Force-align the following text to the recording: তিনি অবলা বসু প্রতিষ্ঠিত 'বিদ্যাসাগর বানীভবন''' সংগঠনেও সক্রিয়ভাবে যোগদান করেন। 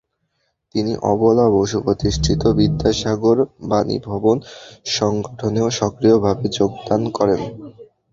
তিনি 0.75 0.91
অবলা 1.11 1.45
বসু 1.55 1.77
প্রতিষ্ঠিত 1.85 2.41
'বিদ্যাসাগর 2.49 3.37
বানীভবন''' 3.69 4.45
সংগঠনেও 4.91 5.67
সক্রিয়ভাবে 5.79 6.45
যোগদান 6.57 7.01
করেন। 7.17 7.41